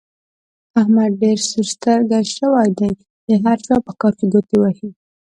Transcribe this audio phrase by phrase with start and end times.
[0.79, 2.89] احمد ډېر سور سترګی شوی دی؛
[3.27, 4.89] د هر چا په کار کې ګوتې وهي.